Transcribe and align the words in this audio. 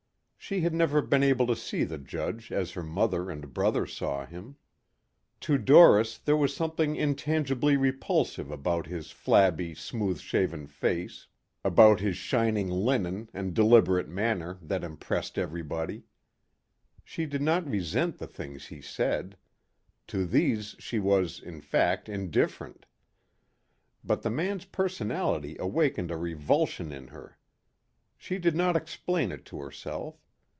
She 0.43 0.61
had 0.61 0.73
never 0.73 1.01
been 1.01 1.23
able 1.23 1.47
to 1.47 1.55
see 1.55 1.85
the 1.85 1.99
judge 1.99 2.51
as 2.51 2.71
her 2.71 2.83
mother 2.83 3.29
and 3.29 3.53
brother 3.53 3.85
saw 3.85 4.25
him. 4.25 4.57
To 5.41 5.57
Doris 5.57 6.17
there 6.17 6.35
was 6.35 6.53
something 6.53 6.95
intangibly 6.95 7.77
repulsive 7.77 8.51
about 8.51 8.87
his 8.87 9.11
flabby, 9.11 9.75
smooth 9.75 10.19
shaven 10.19 10.67
face, 10.67 11.27
about 11.63 12.01
his 12.01 12.17
shining 12.17 12.67
linen 12.69 13.29
and 13.33 13.53
deliberate 13.53 14.09
manner 14.09 14.57
that 14.63 14.83
impressed 14.83 15.37
everybody. 15.37 16.03
She 17.05 17.27
did 17.27 17.43
not 17.43 17.69
resent 17.69 18.17
the 18.17 18.27
things 18.27 18.65
he 18.67 18.81
said. 18.81 19.37
To 20.07 20.25
these 20.25 20.75
she 20.79 20.99
was, 20.99 21.39
in 21.39 21.61
fact, 21.61 22.09
indifferent. 22.09 22.87
But 24.03 24.23
the 24.23 24.31
man's 24.31 24.65
personality 24.65 25.55
awakened 25.59 26.11
a 26.11 26.17
revulsion 26.17 26.91
in 26.91 27.07
her. 27.09 27.37
She 28.17 28.37
did 28.37 28.55
not 28.55 28.75
explain 28.75 29.31
it 29.31 29.45
to 29.45 29.59
herself. 29.61 30.17